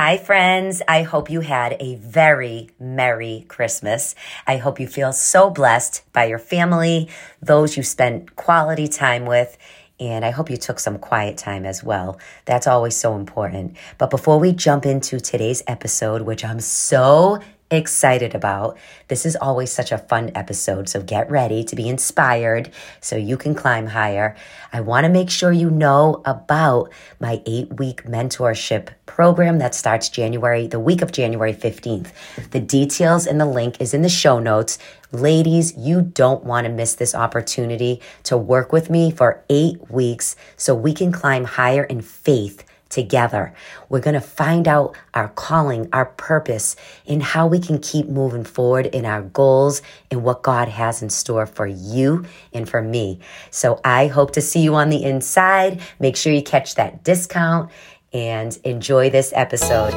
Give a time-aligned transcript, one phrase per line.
[0.00, 0.80] Hi, friends.
[0.86, 4.14] I hope you had a very Merry Christmas.
[4.46, 7.08] I hope you feel so blessed by your family,
[7.42, 9.58] those you spent quality time with,
[9.98, 12.20] and I hope you took some quiet time as well.
[12.44, 13.76] That's always so important.
[13.98, 17.40] But before we jump into today's episode, which I'm so
[17.70, 18.76] excited about.
[19.08, 23.36] This is always such a fun episode, so get ready to be inspired so you
[23.36, 24.36] can climb higher.
[24.72, 30.08] I want to make sure you know about my eight week mentorship program that starts
[30.08, 32.12] January, the week of January 15th.
[32.50, 34.78] The details and the link is in the show notes.
[35.10, 40.36] Ladies, you don't want to miss this opportunity to work with me for eight weeks
[40.56, 43.54] so we can climb higher in faith together.
[43.88, 48.44] We're going to find out our calling, our purpose, and how we can keep moving
[48.44, 53.20] forward in our goals and what God has in store for you and for me.
[53.50, 55.80] So I hope to see you on the inside.
[56.00, 57.70] Make sure you catch that discount
[58.12, 59.92] and enjoy this episode.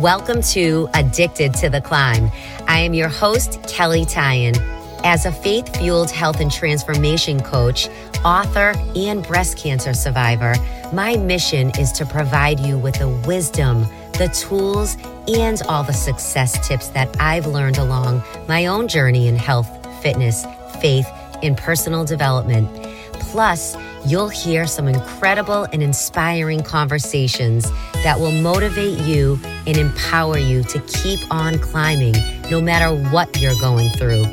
[0.00, 2.30] Welcome to Addicted to the Climb.
[2.66, 4.79] I am your host, Kelley Tyan.
[5.02, 7.88] As a faith fueled health and transformation coach,
[8.22, 10.54] author, and breast cancer survivor,
[10.92, 13.86] my mission is to provide you with the wisdom,
[14.18, 19.36] the tools, and all the success tips that I've learned along my own journey in
[19.36, 19.68] health,
[20.02, 20.44] fitness,
[20.82, 21.08] faith,
[21.42, 22.68] and personal development.
[23.14, 27.70] Plus, you'll hear some incredible and inspiring conversations
[28.02, 32.14] that will motivate you and empower you to keep on climbing
[32.50, 34.24] no matter what you're going through.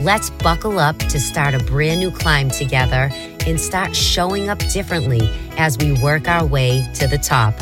[0.00, 3.08] Let's buckle up to start a brand new climb together
[3.46, 7.54] and start showing up differently as we work our way to the top.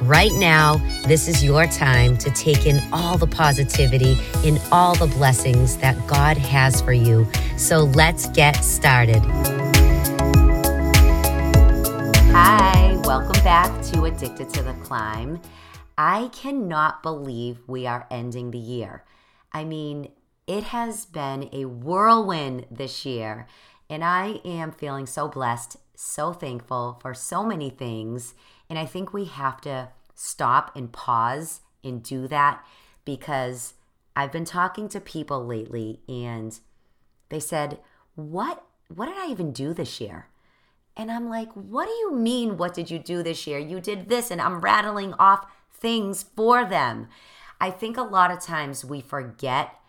[0.00, 0.76] Right now,
[1.08, 5.96] this is your time to take in all the positivity and all the blessings that
[6.06, 7.26] God has for you.
[7.56, 9.20] So let's get started.
[12.30, 15.40] Hi, welcome back to Addicted to the Climb.
[15.98, 19.02] I cannot believe we are ending the year.
[19.52, 20.08] I mean,
[20.50, 23.46] it has been a whirlwind this year,
[23.88, 28.34] and I am feeling so blessed, so thankful for so many things.
[28.68, 32.64] And I think we have to stop and pause and do that
[33.04, 33.74] because
[34.16, 36.58] I've been talking to people lately and
[37.28, 37.78] they said,
[38.16, 40.30] "What what did I even do this year?"
[40.96, 43.60] And I'm like, "What do you mean what did you do this year?
[43.60, 47.06] You did this." And I'm rattling off things for them.
[47.60, 49.79] I think a lot of times we forget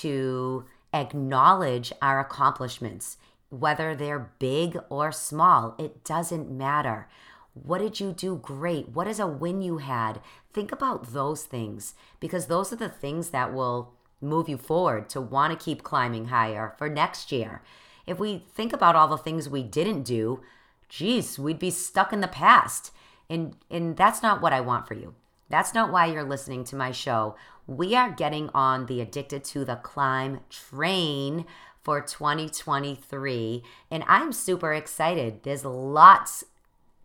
[0.00, 3.16] to acknowledge our accomplishments,
[3.50, 5.74] whether they're big or small.
[5.78, 7.08] It doesn't matter.
[7.54, 8.88] What did you do great?
[8.90, 10.20] What is a win you had?
[10.52, 15.20] Think about those things because those are the things that will move you forward to
[15.20, 17.62] want to keep climbing higher for next year.
[18.06, 20.40] If we think about all the things we didn't do,
[20.88, 22.92] geez, we'd be stuck in the past.
[23.28, 25.14] And and that's not what I want for you.
[25.52, 27.36] That's not why you're listening to my show.
[27.66, 31.44] We are getting on the Addicted to the Climb train
[31.82, 35.42] for 2023, and I'm super excited.
[35.42, 36.44] There's lots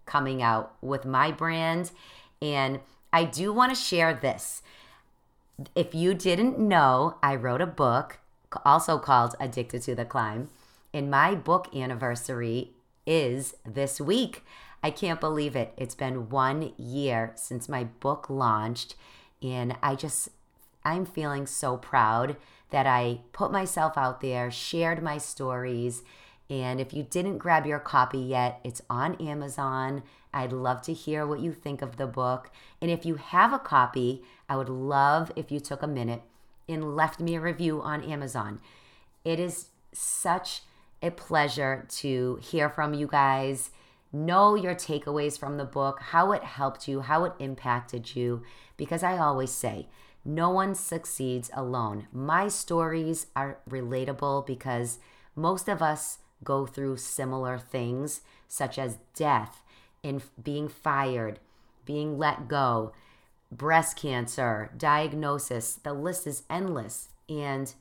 [0.05, 1.91] coming out with my brand,
[2.41, 2.79] and
[3.11, 4.61] I do want to share this.
[5.75, 8.19] If you didn't know, I wrote a book
[8.63, 10.47] also called Addicted to the Climb,
[10.93, 12.71] and my book anniversary
[13.05, 14.45] is this week.
[14.87, 15.73] I can't believe it.
[15.75, 18.95] It's been one year since my book launched,
[19.43, 20.29] and I just,
[20.85, 22.37] I'm feeling so proud
[22.69, 26.03] that I put myself out there, shared my stories.
[26.49, 30.03] And if you didn't grab your copy yet, it's on Amazon.
[30.33, 32.49] I'd love to hear what you think of the book.
[32.81, 36.21] And if you have a copy, I would love if you took a minute
[36.69, 38.61] and left me a review on Amazon.
[39.25, 40.61] It is such
[41.03, 43.71] a pleasure to hear from you guys
[44.11, 48.43] know your takeaways from the book, how it helped you, how it impacted you.
[48.77, 49.87] Because I always say,
[50.23, 52.07] no one succeeds alone.
[52.11, 54.99] My stories are relatable because
[55.35, 59.63] most of us go through similar things, such as death,
[60.03, 61.39] in being fired,
[61.85, 62.93] being let go,
[63.51, 65.75] breast cancer, diagnosis.
[65.75, 67.09] The list is endless.
[67.29, 67.73] And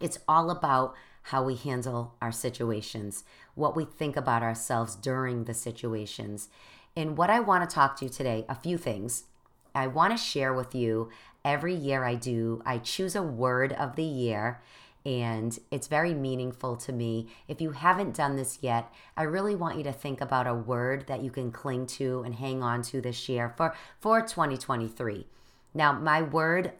[0.00, 0.94] it's all about
[1.24, 3.24] how we handle our situations,
[3.54, 6.48] what we think about ourselves during the situations.
[6.96, 9.24] And what I want to talk to you today, a few things.
[9.74, 11.08] I want to share with you
[11.44, 14.60] every year I do, I choose a word of the year
[15.04, 17.28] and it's very meaningful to me.
[17.48, 21.06] If you haven't done this yet, I really want you to think about a word
[21.08, 25.26] that you can cling to and hang on to this year for for 2023.
[25.74, 26.72] Now, my word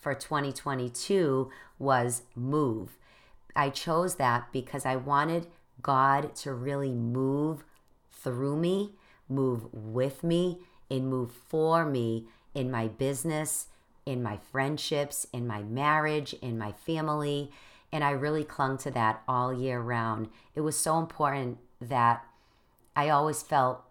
[0.00, 2.96] for 2022 was move.
[3.56, 5.46] I chose that because I wanted
[5.82, 7.64] God to really move
[8.10, 8.92] through me,
[9.28, 10.60] move with me,
[10.90, 13.66] and move for me in my business,
[14.06, 17.50] in my friendships, in my marriage, in my family.
[17.92, 20.28] And I really clung to that all year round.
[20.54, 22.24] It was so important that
[22.96, 23.82] I always felt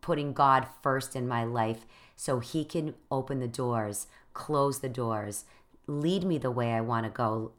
[0.00, 1.86] putting God first in my life
[2.16, 5.44] so He can open the doors, close the doors,
[5.86, 7.52] lead me the way I want to go,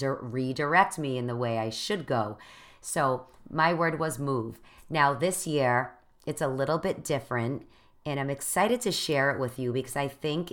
[0.00, 2.38] redirect me in the way I should go.
[2.80, 4.58] So my word was move.
[4.88, 5.92] Now, this year,
[6.26, 7.66] it's a little bit different,
[8.04, 10.52] and I'm excited to share it with you because I think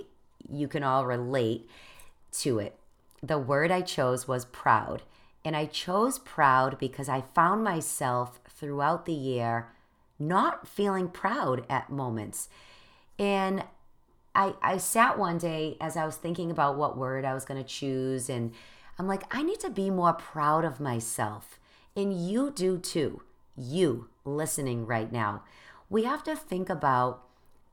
[0.50, 1.68] you can all relate
[2.32, 2.76] to it.
[3.22, 5.02] The word I chose was proud.
[5.44, 9.68] And I chose proud because I found myself throughout the year
[10.18, 12.48] not feeling proud at moments.
[13.18, 13.64] And
[14.34, 17.62] I, I sat one day as I was thinking about what word I was going
[17.62, 18.52] to choose, and
[19.00, 21.58] I'm like, I need to be more proud of myself.
[21.96, 23.22] And you do too.
[23.56, 25.42] You listening right now.
[25.88, 27.22] We have to think about,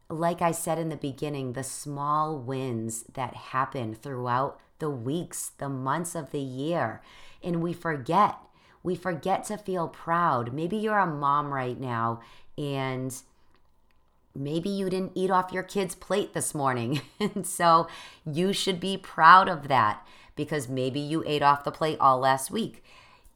[0.07, 5.67] like I said in the beginning, the small wins that happen throughout the weeks, the
[5.67, 7.01] months of the year.
[7.43, 8.37] And we forget.
[8.81, 10.53] We forget to feel proud.
[10.53, 12.21] Maybe you're a mom right now
[12.57, 13.13] and
[14.33, 17.01] maybe you didn't eat off your kid's plate this morning.
[17.19, 17.89] and so
[18.25, 22.49] you should be proud of that because maybe you ate off the plate all last
[22.51, 22.83] week.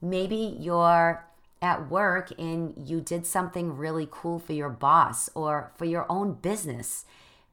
[0.01, 1.25] Maybe you're
[1.61, 6.33] at work and you did something really cool for your boss or for your own
[6.33, 7.05] business.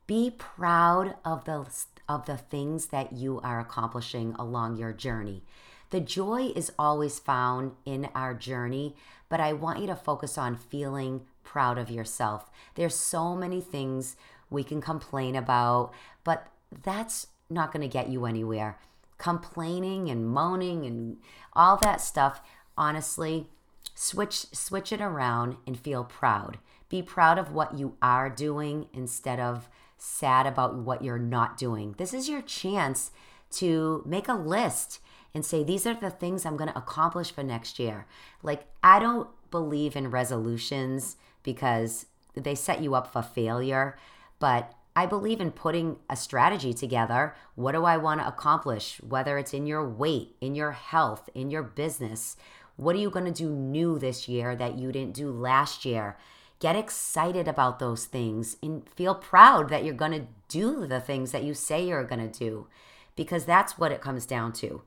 [0.06, 1.66] Be proud of the
[2.08, 5.42] of the things that you are accomplishing along your journey.
[5.90, 8.96] The joy is always found in our journey,
[9.28, 12.50] but I want you to focus on feeling proud of yourself.
[12.74, 14.16] There's so many things
[14.50, 15.92] we can complain about,
[16.24, 16.46] but
[16.82, 18.78] that's not going to get you anywhere.
[19.18, 21.18] Complaining and moaning and
[21.52, 22.40] all that stuff,
[22.76, 23.48] honestly,
[23.94, 26.58] switch switch it around and feel proud.
[26.88, 29.68] Be proud of what you are doing instead of
[29.98, 31.94] sad about what you're not doing.
[31.98, 33.10] This is your chance
[33.50, 35.00] to make a list
[35.34, 38.06] and say these are the things I'm going to accomplish for next year.
[38.42, 43.98] Like I don't believe in resolutions because they set you up for failure,
[44.38, 47.36] but I believe in putting a strategy together.
[47.54, 49.00] What do I want to accomplish?
[49.00, 52.36] Whether it's in your weight, in your health, in your business,
[52.74, 56.16] what are you going to do new this year that you didn't do last year?
[56.58, 61.30] Get excited about those things and feel proud that you're going to do the things
[61.30, 62.66] that you say you're going to do
[63.14, 64.82] because that's what it comes down to.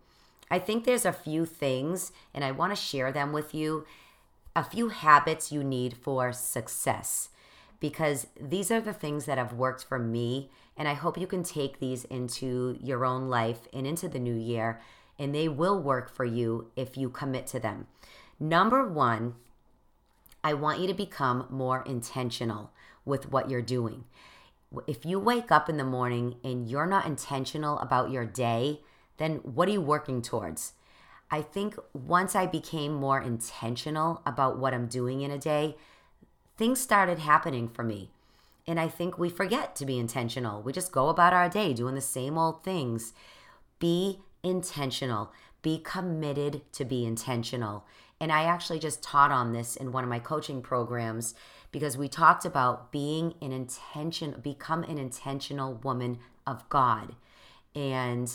[0.50, 3.86] I think there's a few things, and I want to share them with you
[4.58, 7.30] a few habits you need for success
[7.82, 10.50] because these are the things that have worked for me.
[10.78, 14.36] And I hope you can take these into your own life and into the new
[14.36, 14.80] year
[15.20, 17.88] and they will work for you if you commit to them.
[18.40, 19.36] Number one,
[20.44, 22.72] I want you to become more intentional
[23.06, 24.06] with what you're doing.
[24.88, 28.82] If you wake up in the morning and you're not intentional about your day,
[29.18, 30.74] then what are you working towards?
[31.30, 35.76] I think once I became more intentional about what I'm doing in a day,
[36.62, 38.12] things started happening for me.
[38.68, 40.62] And I think we forget to be intentional.
[40.62, 43.14] We just go about our day doing the same old things.
[43.80, 45.32] Be intentional.
[45.64, 47.84] Be committed to be intentional.
[48.20, 51.34] And I actually just taught on this in one of my coaching programs
[51.72, 57.16] because we talked about being an intention, become an intentional woman of God.
[57.74, 58.32] And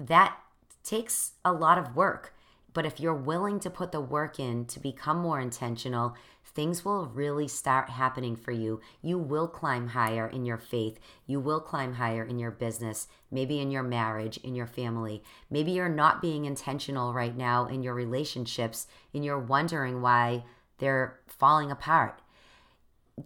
[0.00, 0.36] that
[0.82, 2.34] takes a lot of work.
[2.74, 6.16] But if you're willing to put the work in to become more intentional,
[6.56, 8.80] things will really start happening for you.
[9.02, 10.98] You will climb higher in your faith.
[11.26, 15.22] You will climb higher in your business, maybe in your marriage, in your family.
[15.50, 20.44] Maybe you're not being intentional right now in your relationships and you're wondering why
[20.78, 22.22] they're falling apart.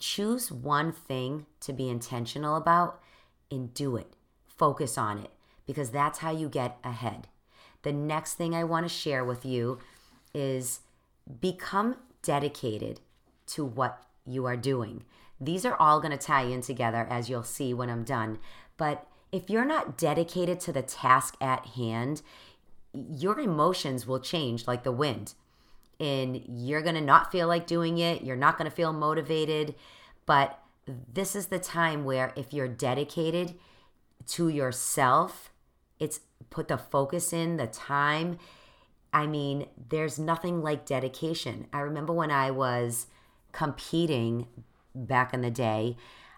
[0.01, 3.01] Choose one thing to be intentional about
[3.49, 4.13] and do it.
[4.49, 5.31] Focus on it
[5.67, 7.29] because that's how you get ahead.
[7.83, 9.79] The next thing I want to share with you
[10.35, 10.81] is
[11.41, 13.01] become dedicated
[13.53, 15.05] to what you are doing.
[15.41, 18.39] These are all going to tie in together as you'll see when I'm done.
[18.77, 22.23] But if you're not dedicated to the task at hand,
[22.93, 25.35] your emotions will change like the wind.
[25.99, 28.23] And you're going to not feel like doing it.
[28.23, 29.75] You're not going to feel motivated.
[30.27, 30.59] But
[31.13, 33.55] this is the time where if you're dedicated
[34.29, 35.53] to yourself,
[35.99, 38.39] it's put the focus in, the time.
[39.13, 41.67] I mean, there's nothing like dedication.
[41.73, 43.07] I remember when I was
[43.53, 44.47] competing
[44.95, 45.97] back in the day,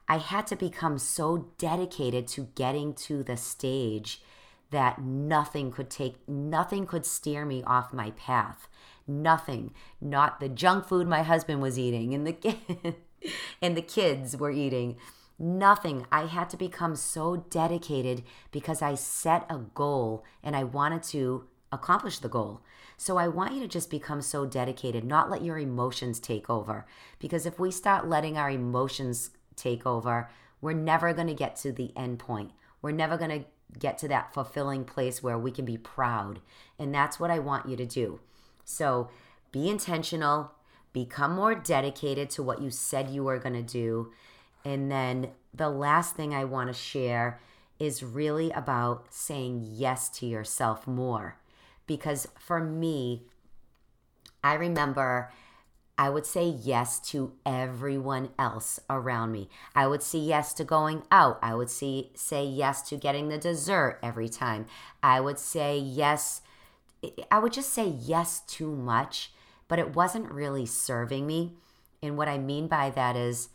[0.09, 4.21] I had to become so dedicated to getting to the stage
[4.71, 8.69] that nothing could take nothing could steer me off my path.
[9.07, 9.73] nothing.
[10.01, 12.57] Not the junk food my husband was eating and the
[13.63, 14.97] and the kids were eating.
[15.39, 16.07] Nothing.
[16.13, 21.45] I had to become so dedicated because I set a goal and I wanted to
[21.73, 22.61] accomplish the goal.
[23.03, 26.87] So I want you to just become so dedicated, not let your emotions take over.
[27.19, 30.31] Because if we start letting our emotions take over,
[30.61, 32.53] we're never going to get to the end point.
[32.81, 33.45] We're never going to
[33.77, 36.43] get to that fulfilling place where we can be proud.
[36.79, 38.21] And that's what I want you to do.
[38.65, 39.11] So
[39.51, 40.53] be intentional,
[40.93, 44.13] become more dedicated to what you said you were going to do.
[44.65, 47.41] And then the last thing I want to share
[47.81, 51.42] is really about saying yes to yourself more.
[51.87, 53.23] Because for me,
[54.43, 55.31] I remember
[55.99, 59.49] I would say yes to everyone else around me.
[59.75, 61.39] I would say yes to going out.
[61.43, 64.67] I would see, say yes to getting the dessert every time.
[65.03, 66.41] I would say yes.
[67.31, 69.33] I would just say yes too much,
[69.69, 71.53] but it wasn't really serving me.
[72.03, 73.51] And what I mean by that is,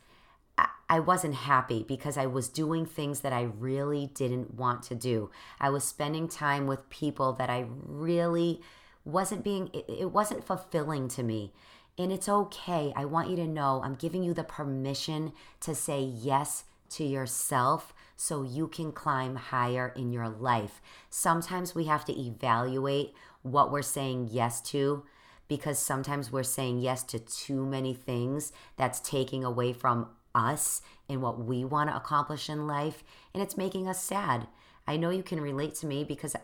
[0.89, 5.29] I wasn't happy because I was doing things that I really didn't want to do.
[5.59, 8.61] I was spending time with people that I really
[9.03, 11.51] wasn't being, it wasn't fulfilling to me.
[11.97, 12.93] And it's okay.
[12.95, 17.93] I want you to know I'm giving you the permission to say yes to yourself
[18.15, 20.81] so you can climb higher in your life.
[21.09, 25.03] Sometimes we have to evaluate what we're saying yes to
[25.47, 31.21] because sometimes we're saying yes to too many things that's taking away from us and
[31.21, 33.03] what we want to accomplish in life
[33.33, 34.47] and it's making us sad.
[34.85, 36.35] I know you can relate to me because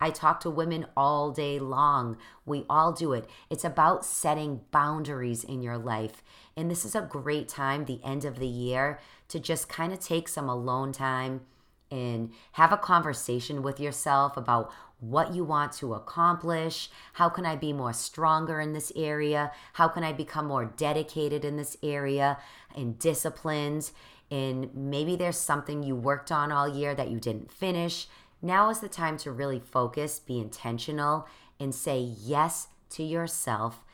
[0.00, 2.16] I talk to women all day long.
[2.44, 3.28] We all do it.
[3.48, 6.24] It's about setting boundaries in your life.
[6.56, 10.00] And this is a great time, the end of the year, to just kind of
[10.00, 11.42] take some alone time
[11.88, 14.72] and have a conversation with yourself about
[15.02, 16.88] what you want to accomplish.
[17.12, 19.52] How can I be more stronger in this area?
[19.74, 22.38] How can I become more dedicated in this area
[22.74, 23.90] and disciplined?
[24.30, 28.06] And maybe there's something you worked on all year that you didn't finish
[28.42, 31.28] now is the time to really focus, be intentional,
[31.60, 33.84] and say yes to yourself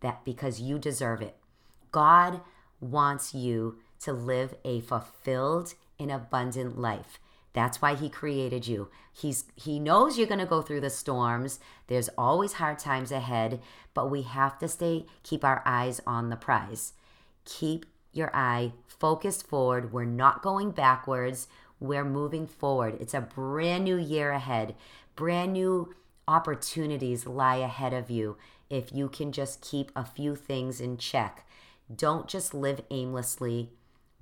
[0.00, 1.36] that because you deserve it.
[1.92, 2.40] God
[2.80, 7.20] wants you to live a fulfilled and abundant life.
[7.52, 8.90] That's why he created you.
[9.12, 11.58] He's he knows you're going to go through the storms.
[11.88, 13.60] There's always hard times ahead,
[13.92, 16.92] but we have to stay keep our eyes on the prize.
[17.44, 19.92] Keep your eye focused forward.
[19.92, 21.48] We're not going backwards.
[21.80, 22.98] We're moving forward.
[23.00, 24.74] It's a brand new year ahead.
[25.16, 25.94] Brand new
[26.28, 28.36] opportunities lie ahead of you
[28.68, 31.46] if you can just keep a few things in check.
[31.94, 33.70] Don't just live aimlessly.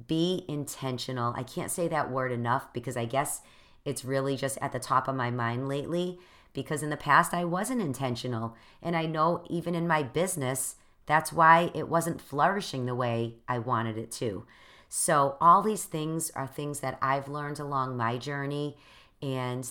[0.06, 1.34] Be intentional.
[1.36, 3.40] I can't say that word enough because I guess
[3.84, 6.18] it's really just at the top of my mind lately
[6.52, 8.56] because in the past I wasn't intentional.
[8.82, 10.76] And I know even in my business,
[11.06, 14.44] that's why it wasn't flourishing the way I wanted it to.
[14.90, 18.76] So, all these things are things that I've learned along my journey,
[19.22, 19.70] and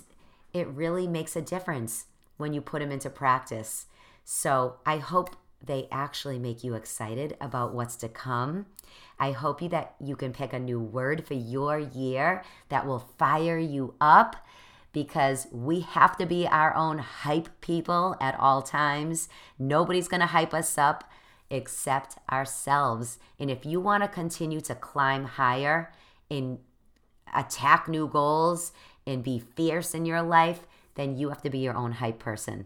[0.53, 2.05] it really makes a difference
[2.37, 3.87] when you put them into practice.
[4.23, 8.67] So, I hope they actually make you excited about what's to come.
[9.19, 13.09] I hope you that you can pick a new word for your year that will
[13.17, 14.35] fire you up
[14.93, 19.29] because we have to be our own hype people at all times.
[19.59, 21.03] Nobody's going to hype us up
[21.49, 23.19] except ourselves.
[23.39, 25.93] And if you want to continue to climb higher
[26.29, 26.59] and
[27.33, 28.71] attack new goals
[29.05, 30.61] and be fierce in your life,
[30.95, 32.65] then you have to be your own hype person.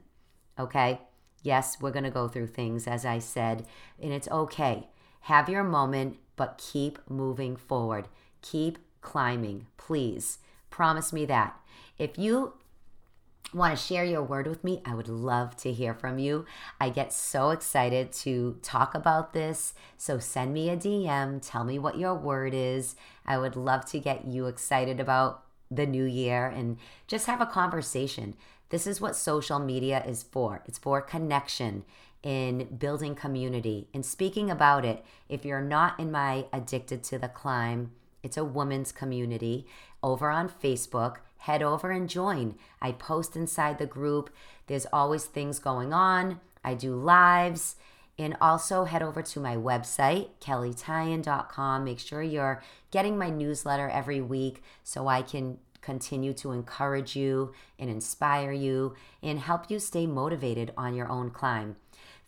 [0.58, 1.02] Okay?
[1.42, 3.66] Yes, we're going to go through things, as I said,
[4.02, 4.88] and it's okay.
[5.22, 8.08] Have your moment, but keep moving forward.
[8.42, 10.40] Keep climbing, please.
[10.70, 11.60] Promise me that.
[11.98, 12.54] If you
[13.54, 16.46] want to share your word with me, I would love to hear from you.
[16.80, 19.74] I get so excited to talk about this.
[19.98, 22.96] So send me a DM, tell me what your word is.
[23.26, 27.46] I would love to get you excited about the new year and just have a
[27.46, 28.36] conversation.
[28.72, 31.84] This is what social media is for it's for connection
[32.24, 35.04] in building community and speaking about it.
[35.28, 37.92] If you're not in my Addicted to the Climb,
[38.24, 39.66] it's a women's community
[40.02, 42.56] over on Facebook head over and join.
[42.82, 44.30] I post inside the group.
[44.68, 46.40] There's always things going on.
[46.64, 47.76] I do lives.
[48.20, 51.84] And also head over to my website, kelleytyan.com.
[51.84, 52.62] Make sure you're
[52.92, 58.96] getting my newsletter every week so I can continue to encourage you and inspire you
[59.22, 61.76] and help you stay motivated on your own climb.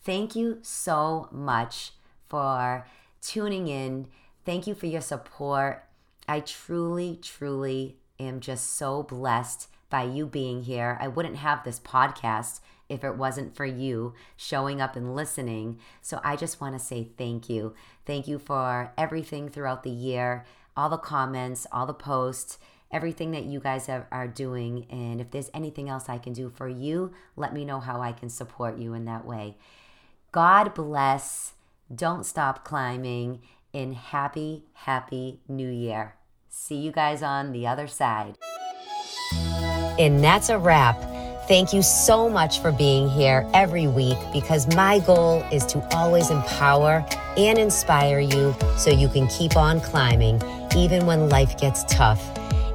[0.02, 1.92] Thank you so much
[2.28, 2.86] for
[3.22, 4.08] tuning in.
[4.44, 5.84] Thank you for your support.
[6.28, 10.98] I truly, truly am just so blessed by you being here.
[11.00, 15.78] I wouldn't have this podcast if it wasn't for you showing up and listening.
[16.02, 17.74] So I just want to say thank you.
[18.04, 20.44] Thank you for everything throughout the year,
[20.76, 22.58] all the comments, all the posts,
[22.94, 24.86] everything that you guys are, are doing.
[24.88, 28.12] And if there's anything else I can do for you, let me know how I
[28.12, 29.56] can support you in that way.
[30.32, 31.52] God bless.
[31.94, 33.40] Don't stop climbing.
[33.74, 36.14] And happy, happy new year.
[36.48, 38.38] See you guys on the other side.
[39.98, 40.96] And that's a wrap.
[41.48, 46.30] Thank you so much for being here every week because my goal is to always
[46.30, 47.04] empower
[47.36, 50.40] and inspire you so you can keep on climbing
[50.76, 52.22] even when life gets tough.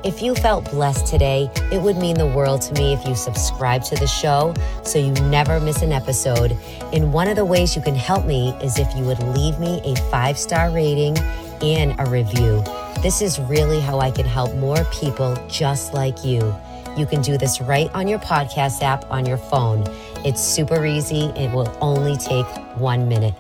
[0.01, 3.84] If you felt blessed today, it would mean the world to me if you subscribe
[3.84, 6.58] to the show so you never miss an episode.
[6.94, 9.82] And one of the ways you can help me is if you would leave me
[9.84, 11.18] a five star rating
[11.62, 12.63] and a review.
[13.01, 16.56] This is really how I can help more people just like you.
[16.96, 19.84] You can do this right on your podcast app on your phone.
[20.24, 23.36] It's super easy, it will only take one minute.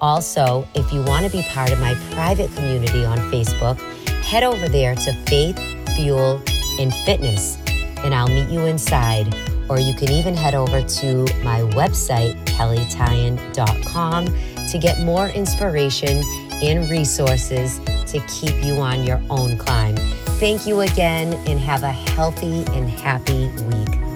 [0.00, 3.78] Also, if you want to be part of my private community on Facebook,
[4.24, 6.42] head over there to Faith, Fuel,
[6.78, 7.58] and Fitness,
[7.98, 9.34] and I'll meet you inside.
[9.68, 14.26] Or you can even head over to my website, kelleytyan.com,
[14.68, 16.22] to get more inspiration
[16.62, 19.96] and resources to keep you on your own climb.
[20.40, 24.09] Thank you again and have a healthy and happy week.